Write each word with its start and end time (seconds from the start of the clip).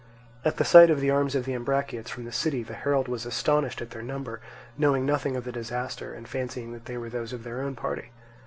At 0.43 0.57
the 0.57 0.65
sight 0.65 0.89
of 0.89 0.99
the 0.99 1.11
arms 1.11 1.35
of 1.35 1.45
the 1.45 1.53
Ambraciots 1.53 2.09
from 2.09 2.25
the 2.25 2.31
city, 2.31 2.63
the 2.63 2.73
herald 2.73 3.07
was 3.07 3.23
astonished 3.23 3.83
at 3.83 3.91
their 3.91 4.01
number, 4.01 4.41
knowing 4.75 5.05
nothing 5.05 5.35
of 5.35 5.43
the 5.43 5.51
disaster 5.51 6.11
and 6.11 6.27
fancying 6.27 6.73
that 6.73 6.85
they 6.85 6.97
were 6.97 7.11
those 7.11 7.33
of 7.33 7.43
their 7.43 7.61
own 7.61 7.75
party. 7.75 8.09